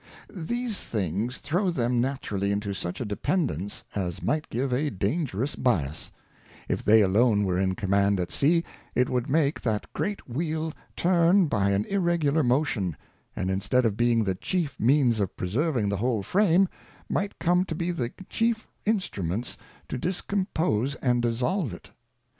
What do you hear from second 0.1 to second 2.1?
These things throw them